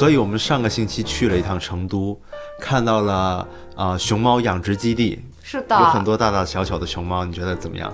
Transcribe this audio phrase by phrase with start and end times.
[0.00, 2.18] 所以我们上个星期去了一趟成都，
[2.58, 3.46] 看到了
[3.76, 7.92] 啊、呃熊猫养殖基地，是的，有很多大大小小的熊猫，你觉得怎么样？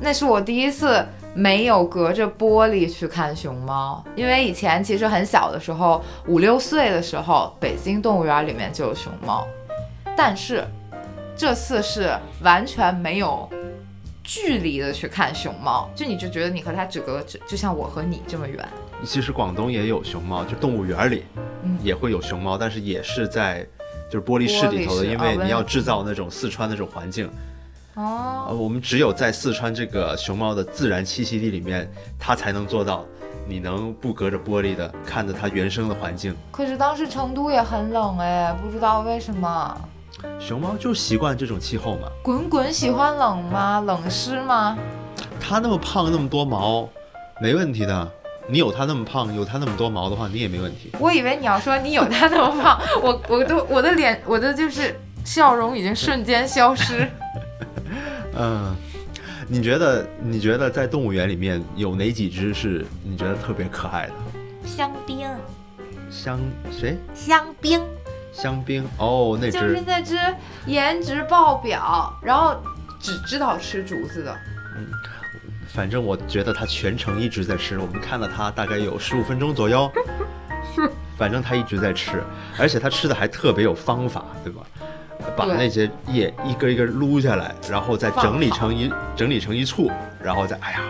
[0.00, 9.44] 那是我第一次没有隔着玻璃去看熊猫，因为以前其实很小的时候，五六岁的时候，北京动物园里面就有熊猫，
[10.16, 10.64] 但是
[11.36, 13.50] 这次是完全没有
[14.28, 18.68] 距离的去看熊猫，就你就觉得你和它只隔只就像我和你这么远。
[19.02, 21.24] 其实广东也有熊猫，就动物园里
[21.62, 23.66] 嗯也会有熊猫，但是也是在
[24.10, 27.26] 就是玻璃室里头的，因为哦你要制造那种四川那种环境。
[27.94, 33.06] 哦，呃，我们只有在四川这个熊猫的自然栖息地里面，它才能做到，
[33.46, 36.36] 你能不隔着玻璃的看着它原生的环境。
[36.50, 39.88] 可是当时成都也很冷哎，不知道为什么。
[40.38, 43.80] 熊猫就习惯这种气候嘛，滚滚喜欢冷吗？
[43.80, 44.76] 冷湿吗？
[45.40, 46.88] 它那么胖，那么多毛，
[47.40, 48.12] 没问题的。
[48.50, 50.90] 你有它那么胖，有它那么多毛的话，你也没问题。
[50.98, 57.06] 我以为你要说你有它那么胖， 我我都我的脸我的就是笑容已经瞬间消失。
[58.34, 58.74] 嗯，
[59.46, 64.12] 你觉得你觉得在动物园里面有哪几只是你觉得特别可爱的？
[64.64, 65.28] 香槟，
[66.10, 66.96] 香谁？
[67.14, 67.82] 香槟
[68.32, 70.18] 香槟哦，那就是只那只
[70.66, 72.56] 颜值爆表，然后
[73.00, 74.32] 只知道吃竹子的。
[74.76, 74.86] 嗯
[75.68, 79.88] 反正我觉得它全程一直在吃，我们看了它大概有十五分钟左右。
[80.74, 82.22] 是， 反正它一直在吃，
[82.58, 84.62] 而且它吃的还特别有方法，对吧？
[85.36, 89.90] 把那些叶一根一根撸下来，然后再整理成一整理成一簇，
[90.22, 90.80] 然后再哎呀，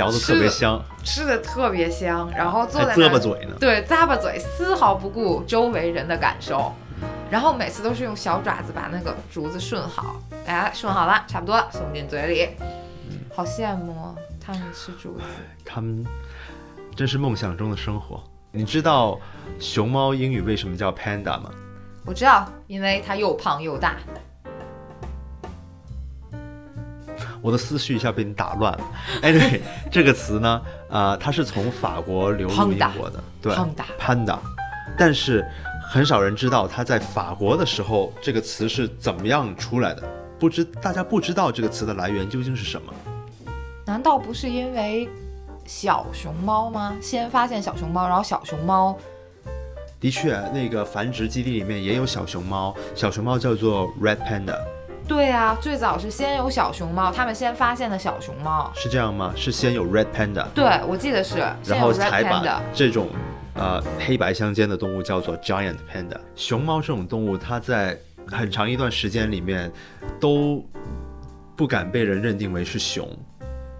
[0.00, 3.54] 嚼的特别香，吃的特别香，然后坐在那儿咂巴嘴呢。
[3.60, 6.72] 对，咂巴嘴，丝毫不顾周围人的感受，
[7.30, 12.48] 然后每次都是用小爪子把那个竹子顺好，哎，顺好了，差不多了，送进嘴里，
[13.34, 15.24] 好羡慕哦他们吃竹子。
[15.66, 16.02] 他们
[16.96, 18.22] 真是梦想中的生活。
[18.52, 19.20] 你知道
[19.58, 21.50] 熊猫英语为什么叫 panda 吗？
[22.06, 23.96] 我知道，因为它又胖又大。
[27.42, 28.80] 我的思绪一下被你打乱了。
[29.22, 33.54] 哎，对，这个词呢，啊、它是从法国流入英国的，对
[33.98, 34.38] panda，
[34.98, 35.44] 但是
[35.90, 40.02] 很少人知道它在法国的时候这个词是怎么样出来的，
[40.38, 42.92] 不知大家不知道这个词的来源究竟是什么。
[43.86, 45.08] 难道不是因为
[45.66, 46.96] 小熊猫吗？
[47.00, 48.96] 先发现小熊猫，然后小熊猫
[49.98, 54.56] 的确，那个繁殖基地里面也有小熊猫，小熊猫叫做 red panda，
[55.10, 58.70] 对啊，最早是先有小熊猫，他们先发现的小熊猫。
[58.76, 59.34] 是这样吗？
[59.34, 62.62] 是先有 red panda，对，我记得是然后才把。
[62.72, 63.08] 这种
[63.54, 66.16] 呃黑白相间的动物叫做 giant panda。
[66.36, 69.68] 熊猫这种动物，它在很长一段时间里面
[70.20, 70.64] 都
[71.56, 73.04] 不敢被人认定为是熊，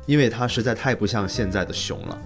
[0.06, 2.19] 因为它实在太不像现在的熊了。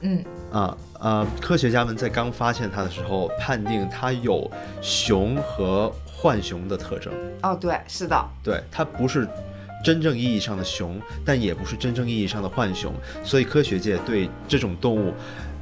[0.00, 4.50] 嗯，啊呃，科学家们在刚发现它的时候，判定它有
[4.80, 5.92] 熊和
[6.26, 7.12] 浣熊的特征。
[7.44, 9.28] 哦，对，是的，对，它不是
[9.84, 12.92] 真正意义上的熊，但也不是真正意义上的浣熊，
[13.22, 15.14] 所以科学界对这种动物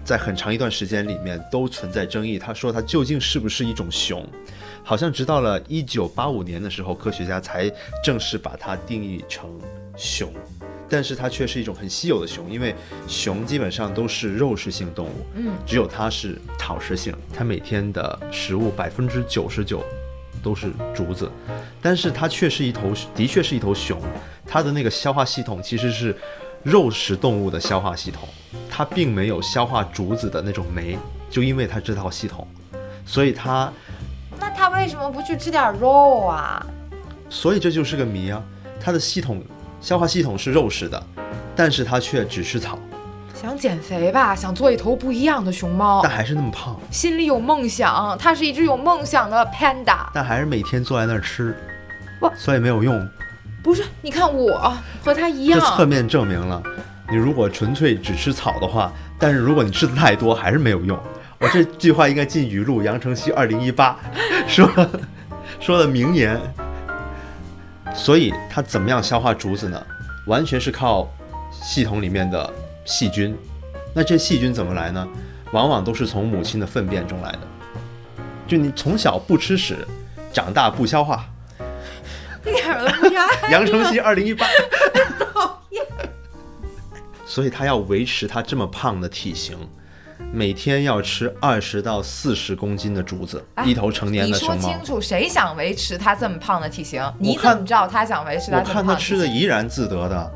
[0.03, 2.39] 在很长一段时间里面都存在争议。
[2.39, 4.27] 他说它究竟是不是一种熊？
[4.83, 7.71] 好像直到了一九八五年的时候，科学家才
[8.03, 9.51] 正式把它定义成
[9.99, 10.33] 熊。
[10.87, 12.75] 但是它却是一种很稀有的熊，因为
[13.09, 19.83] 熊基本上都是肉食性动物，嗯，只有它是草食性，它每天的食物百分之九十九
[20.45, 21.29] 都是竹子，
[21.81, 23.99] 但是它却是一头，的确是一头熊，
[24.47, 26.15] 它的那个消化系统其实是
[26.63, 28.29] 肉食动物的消化系统，
[28.71, 30.99] 它并没有消化竹子的那种酶，
[31.31, 32.47] 就因为它这套系统，
[33.07, 33.73] 所以它，
[34.39, 36.65] 那它为什么不去吃点肉啊？
[37.31, 38.43] 所以这就是个谜啊，
[38.79, 39.43] 它的系统
[39.81, 41.03] 消化系统是肉食的，
[41.57, 42.79] 但是它却只吃草，
[43.35, 50.07] 想减肥吧，想做一头不一样的熊猫但，还是那么胖，心里有梦想，它是一只有梦想的 panda。
[50.15, 51.57] 但还是每天坐在那儿吃
[52.21, 53.07] 哇，所以没有用。
[53.63, 54.73] 不是，你看我
[55.05, 56.63] 和它一样这侧，面证明了，
[57.11, 60.99] 你如果纯粹只吃草的话，但是如果你吃的太多，还是没有用。
[61.41, 63.99] 我这句话应该进语录，杨承熙二零一八
[64.47, 64.71] 说
[65.59, 66.41] 说的名言。
[67.95, 69.81] 所以它怎么样消化竹子呢？
[70.27, 71.09] 完全是靠
[71.53, 72.53] 系统里面的
[72.85, 73.37] 细菌。
[73.95, 75.07] 那这细菌怎么来呢？
[75.53, 77.41] 往往都是从母亲的粪便中来的。
[78.47, 79.87] 就你从小不吃屎，
[80.33, 81.25] 长大不消化。
[82.45, 83.27] 一点儿都不压。
[83.51, 84.47] 杨承熙二零一八，
[87.25, 89.57] 所以他要维持他这么胖的体型，
[90.31, 94.85] 每天要吃二十到四十公斤的竹子，哎一头成年的熊猫说清。
[94.85, 97.03] 楚，谁想维持他这么胖的体型？
[97.19, 99.17] 你怎看么知道他想维持它我看他这么胖的体型？
[99.17, 100.33] 吃的怡然自得的，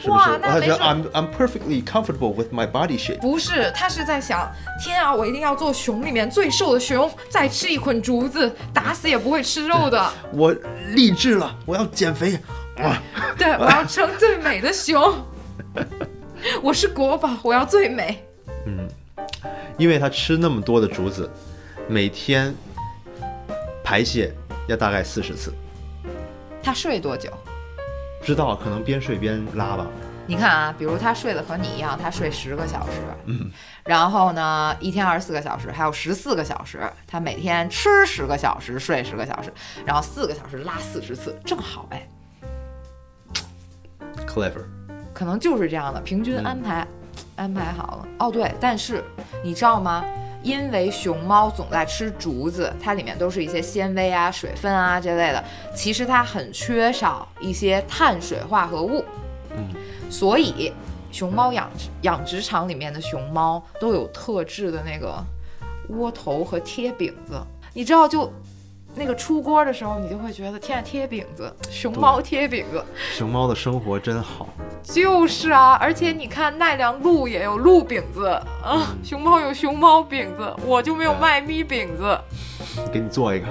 [0.00, 0.30] 是不是？
[0.30, 3.18] 哇那他觉得 I'm I'm perfectly comfortable with my body shape。
[3.18, 4.50] 不是，他是在想，
[4.82, 10.10] 天啊，我一定要做熊里面最瘦的熊，再吃一捆竹子，打死也不会吃肉的。
[10.32, 10.54] 我
[10.94, 12.38] 励志了，我要减肥。
[12.78, 12.96] 哇，
[13.36, 15.14] 对，我要成最美的熊。
[16.62, 18.24] 我是国宝，我要最美。
[18.66, 18.88] 嗯
[19.76, 21.30] 因为他吃那么多的竹子，
[21.88, 22.54] 每天
[23.82, 24.32] 排泄
[24.66, 25.52] 要大概四十次。
[26.62, 27.30] 他睡多久？
[28.20, 29.86] 不知道，可能边睡边拉吧。
[30.26, 32.92] 你看啊，比如他睡的和你一样，他睡十个小时，
[33.24, 33.50] 嗯，
[33.84, 39.52] 然后呢，一天二十四个小时，还有十四个小时，他每天吃十个小时，睡十个小时，
[39.84, 42.06] 然后四个小时拉四十次，正好哎
[44.24, 44.66] ，Clever，
[45.12, 46.86] 可能就是这样的，平均安排，
[47.34, 48.08] 安排好了。
[48.20, 49.02] 哦，对，但是
[49.42, 50.04] 你知道吗？
[50.42, 55.44] 因为熊猫总在吃竹子，它里面都是一些纤维啊、水分啊这类的，
[55.74, 59.04] 其实它很缺少一些碳水化合物。
[59.56, 59.64] 嗯，
[60.10, 60.72] 所以
[61.12, 65.22] 熊猫养殖养殖场里面的熊猫都有特制的那个
[65.90, 67.40] 窝头和贴饼子，
[67.74, 68.32] 你知道就。
[68.92, 72.84] 那个出锅的时候，你就会觉得天啊，贴饼子，熊猫贴饼子，
[73.16, 74.48] 熊猫的生活真好。
[74.82, 78.26] 就是啊，而且你看奈良鹿也有鹿饼子
[78.62, 82.18] 啊，熊猫有熊猫饼子，我就没有卖咪饼子。
[82.92, 83.46] 给你做一个，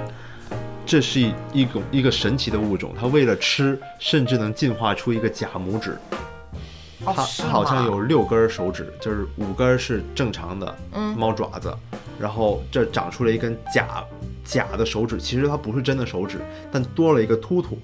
[0.84, 5.98] 这是一一种一个神奇的物种，它为了吃，甚至能进化出一个假拇指。
[7.04, 11.74] 哦，它是它好像有六根手指，就是五根是正常的嗯猫爪子，
[12.18, 14.04] 然后这长出了一根假
[14.44, 16.38] 假的手指，其实它不是真的手指，
[16.70, 17.78] 但多了一个突突，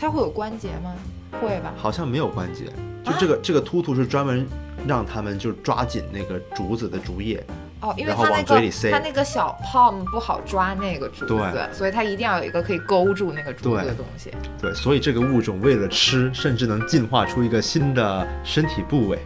[0.00, 0.94] 它会有关节吗？
[1.40, 1.74] 会吧。
[1.76, 2.64] 好像没有关节，
[3.04, 4.46] 就啊这个、这个突突是专门
[4.86, 7.44] 让他们就抓紧那个竹子的竹叶，
[7.80, 14.32] 哦，因为然后它那往嘴里塞个它那个小 palm 不好抓那个竹子，对所以它一定要有一个可以勾住那个竹子的东西。
[14.60, 19.18] 对，所以这个物种为了吃，甚至能进化出一个新的身体部位，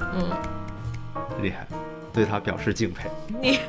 [0.00, 0.30] 嗯，
[1.40, 1.66] 厉害，
[2.12, 3.08] 对它表示敬佩。
[3.40, 3.60] 你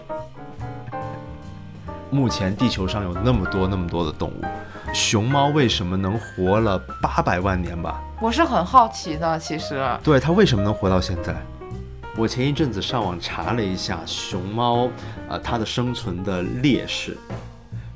[2.11, 4.43] 目前地球上有那么多那么多的动物，
[4.93, 8.01] 熊猫为什么能活了八百万年吧？
[8.19, 11.35] 我是很好奇的，其实对，它为什么能活到现在？
[12.17, 14.89] 我前一阵子上网查了一下熊猫，
[15.29, 17.17] 呃，它的生存的劣势。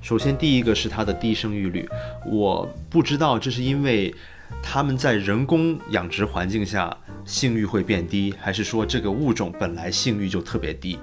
[0.02, 1.90] 首先，第一个是它的低生育率，
[2.26, 4.14] 我不知道这是因为
[4.62, 6.96] 它们在人工养殖环境下
[7.26, 11.00] 性欲会变低，还是说这个物种本来性欲就特别低。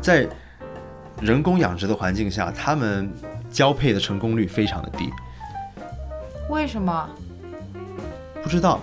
[0.00, 0.28] 在
[1.22, 3.08] 人工养殖的环境下，它们
[3.48, 5.08] 交配的成功率非常的低。
[6.50, 7.08] 为什么
[8.42, 8.80] 不知道，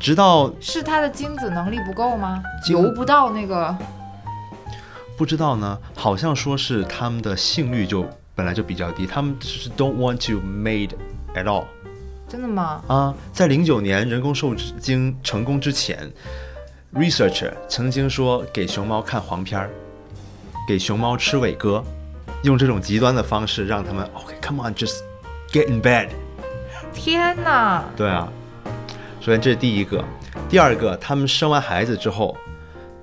[0.00, 2.42] 直到是它的精子能力不够吗？
[2.64, 3.74] 精游不到那个
[5.16, 8.04] 不知道呢，好像说是它们的性率就
[8.34, 10.90] 本来就比较低，它们就是 don't want to mate
[11.36, 11.64] at all
[12.28, 12.82] 真的吗？
[12.88, 13.14] 啊。
[13.32, 16.10] 在零九年人工受精成功之前
[16.92, 19.70] ，researcher 曾经说给熊猫看黄片儿，
[20.66, 21.82] 给熊猫吃伟哥，
[22.42, 24.98] 用这种极端的方式让他们 OK，come、on just
[25.52, 26.08] get in bed。
[26.92, 27.84] 天哪！
[27.96, 28.28] 对啊，
[29.20, 30.04] 首先这是第一个，
[30.48, 32.36] 第二个，他们生完孩子之后，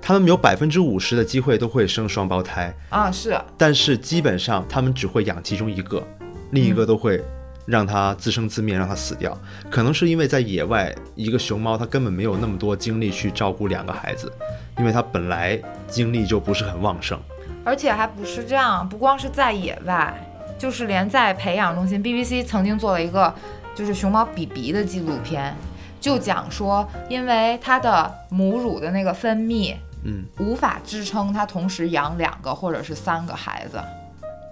[0.02, 2.74] 他们有百分之五十的机会都会生双胞胎。
[2.90, 6.02] 啊，是但是基本上他们只会养其中一个，
[6.50, 7.22] 另一个都会
[7.64, 9.38] 让它自生自灭，让它死掉。
[9.70, 14.30] 可能是因为在野外，一个熊猫它根本没有那么多精力去照顾两个孩子，
[14.76, 17.18] 因为它本来精力就不是很旺盛。
[17.64, 20.12] 而且还不是这样，不光是在野外，
[20.58, 23.34] 就是连在培养中心，BBC 曾经做了一个
[23.74, 25.54] 就是熊猫比比的纪录片，
[26.00, 33.80] 就讲说，因为它的母乳的那个分泌嗯，无法支撑它同时养两个或者是三个孩子。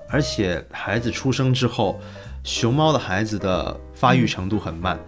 [0.09, 2.01] 而且孩子出生之后，
[2.45, 4.99] 熊猫的孩子的发育程度很慢。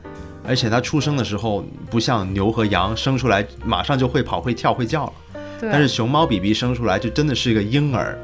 [0.46, 5.24] 而且它出生的时候不像牛和羊生出来马上就会跑、会跳、会叫了，对，
[5.71, 8.18] 但是熊猫 BB 生出来就真的是一个婴儿，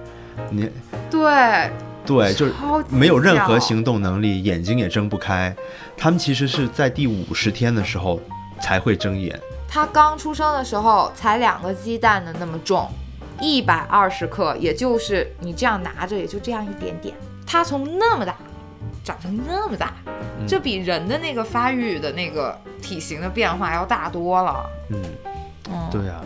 [0.50, 0.68] 你
[1.10, 1.70] 对，
[2.06, 2.54] 对，就是
[2.88, 5.54] 没有任何行动能力，眼睛也睁不开。
[5.96, 8.20] 他们其实是在第五十天的时候
[8.60, 9.38] 才会睁眼。
[9.68, 12.88] 它刚出生的时候才两个鸡蛋的那么重，
[13.40, 17.14] 一百二十克，也就是你这样拿着也就这样一点点。
[17.46, 18.34] 它从那么大
[19.04, 20.46] 长成那么大，嗯。
[20.48, 24.64] 这比人的那个发育的那个体型的变化要大多了。
[24.88, 25.02] 嗯，
[25.70, 26.20] 嗯，对啊，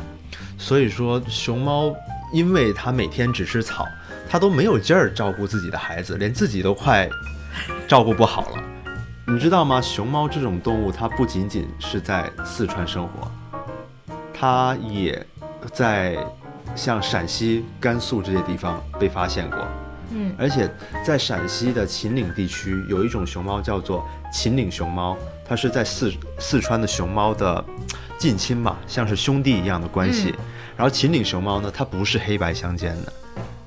[0.64, 1.94] 所以说熊猫，
[2.32, 3.86] 因为它每天只吃草，
[4.26, 7.06] 它都没有劲儿照顾自己的孩子，连自己都快
[7.86, 8.64] 照顾不好了。
[9.26, 9.78] 你知道吗？
[9.82, 13.30] 熊猫这种动物，它不仅仅是在四川生活，
[14.32, 15.22] 它也
[15.70, 16.16] 在
[16.74, 19.58] 像陕西、甘肃这些地方被发现过。
[20.12, 20.66] 嗯，而且
[21.04, 25.14] 在陕西的秦岭地区，有一种熊猫叫做秦岭熊猫，
[25.46, 27.62] 它是在四四川的熊猫的
[28.16, 30.34] 近亲嘛，像是兄弟一样的关系。
[30.76, 33.12] 然后秦岭熊猫呢，它不是黑白相间的，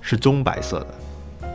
[0.01, 1.47] 是棕白色的。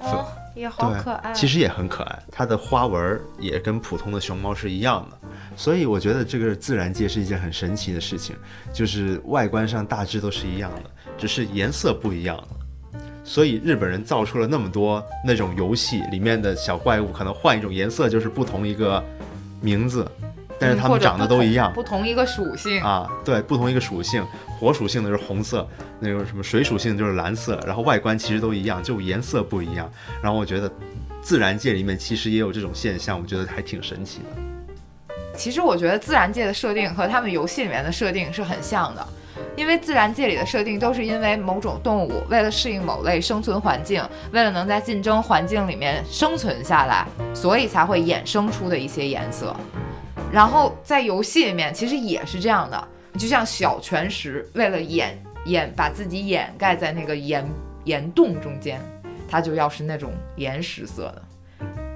[0.00, 1.32] 哦，也好可爱。
[1.32, 5.18] 其实也很可爱，它的花纹也跟普通的熊猫是一样的。
[5.56, 8.36] 所以我觉得这个自然界是一件很神奇的事情，
[8.72, 12.48] 就是外观上大致都是一样的，只是颜色不一样了。
[13.24, 19.02] 所以日本人造出了那么多那种游戏里面的小怪物，可能换一种颜色就是不同一个
[19.60, 20.08] 名字，
[20.58, 24.24] 但是它们长得都一样，不同一个属性啊，对，不同一个属性，
[24.58, 25.66] 火属性的是红色，
[26.00, 29.90] 那种什么水属性就是蓝色，然后外观其实都一样，就颜色不一样。
[30.22, 30.70] 然后我觉得
[31.20, 34.42] 自然界里面其实也有这种现象，我觉得还挺神奇的。
[35.36, 39.06] 其实我觉得自然界的设定和他们游戏里面的设定是很像的，
[39.54, 49.54] 因为自然界里的设定都是因为某种动物为了适应某类生存环境，为了能在竞争环境里面生存下来，所以才会衍生出的一些颜色。
[50.36, 52.88] 然后在游戏里面其实也是这样的，
[53.18, 57.42] 就像小泉石为了掩掩把自己掩盖在那个岩
[57.84, 58.78] 岩洞中间，
[59.26, 61.22] 它就要是那种岩石色的。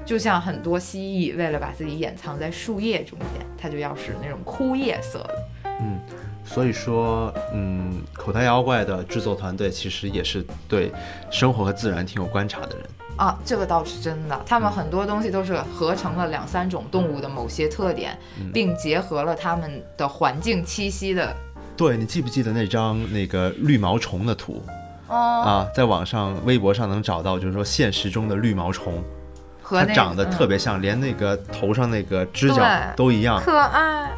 [0.07, 5.35] 就像很多蜥蜴为了把自己掩藏在树叶中间，它就要是那种枯叶色的。
[5.83, 6.01] 嗯，
[6.43, 10.91] 所以说，嗯，口袋妖怪的制作团队其实也是对
[11.31, 12.87] 生活和自然挺有观察的人
[13.21, 13.39] 啊。
[13.45, 18.19] 这个倒是真的，他们很多东西都是合成了两三种动物的某些特点，
[18.53, 21.37] 并结合了它们的环境栖息的。
[21.77, 24.63] 对你记不记得那张那个绿毛虫的图？
[25.09, 29.03] 哦啊，在网上微博上能找到，就是说现实中的绿毛虫。
[29.65, 34.11] 它长得特别像，连那个头上那个指甲都一样，可爱。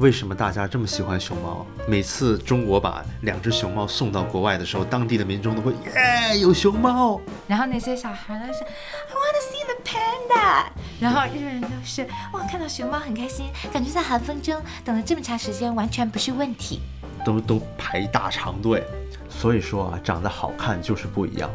[0.00, 1.66] 为什么大家这么喜欢熊猫？
[1.86, 7.20] 每次中国把两只熊猫送到国外的时候，当地的民众都会耶，有熊猫。
[7.46, 10.64] 然后那些小孩呢是 I wanna see the panda。
[10.98, 16.80] 然后日本人都是哇，看到熊猫很开心，感觉在寒风中等了这么长时间完全不是问题。
[17.22, 18.82] 都都排大长队，
[19.28, 21.50] 所以说啊，长得好看就是不一样。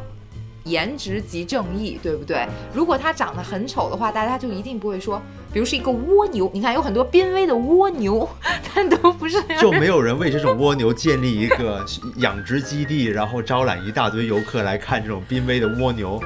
[0.66, 2.48] 颜值即正义，对不对？
[2.74, 5.22] 如果它长得很丑的话，大家就一定不会说，
[5.56, 6.52] 比如是一个蜗牛。
[6.54, 8.28] 你看，有很多濒危的蜗牛，
[8.76, 9.42] 但都不是。
[9.58, 11.82] 就没有人为这种蜗牛建立一个
[12.18, 16.22] 养殖基地，然后招揽一大堆游客来看这种濒危的蜗牛。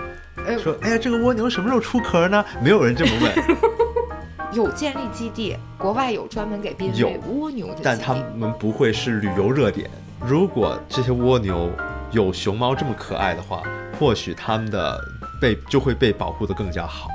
[0.63, 2.43] 说，哎呀，这个蜗牛什么时候出壳呢？
[2.59, 3.31] 没有人这么问。
[4.51, 9.87] 有建立基地，国外有专门给濒危蜗牛的，但他们不会是旅游热点。
[10.25, 11.69] 如果这些蜗牛
[12.09, 13.61] 有熊猫这么可爱的话。
[13.99, 14.97] 或许他们的
[15.41, 17.09] 被就会被保护的更加好。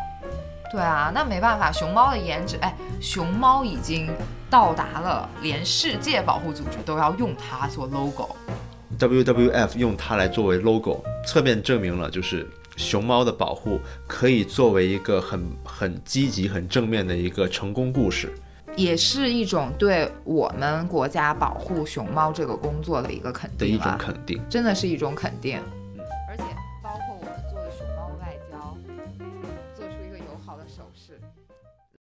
[0.74, 4.10] 对啊，那没办法，熊猫的颜值，哎，熊猫已经
[4.50, 8.34] 到达了连世界保护组织都要用它做 logo。
[8.98, 13.78] WWF 用它来作为 logo，侧面证明了就是熊猫的保护
[14.08, 18.34] 可以作为一个很很积极、很正面的一个成功故事，
[18.74, 25.60] 也是一种对我们国家保护熊猫这个工作的一个肯定的一种肯定，真的是一种肯定。